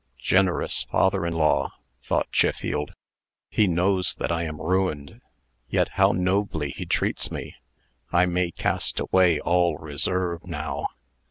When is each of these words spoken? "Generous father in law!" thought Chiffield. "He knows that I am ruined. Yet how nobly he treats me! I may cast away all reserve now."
"Generous 0.17 0.81
father 0.89 1.27
in 1.27 1.33
law!" 1.33 1.73
thought 2.01 2.31
Chiffield. 2.31 2.91
"He 3.51 3.67
knows 3.67 4.15
that 4.15 4.31
I 4.31 4.45
am 4.45 4.59
ruined. 4.59 5.21
Yet 5.69 5.89
how 5.89 6.11
nobly 6.11 6.71
he 6.71 6.87
treats 6.87 7.29
me! 7.29 7.53
I 8.11 8.25
may 8.25 8.49
cast 8.49 8.99
away 8.99 9.39
all 9.39 9.77
reserve 9.77 10.43
now." 10.43 10.87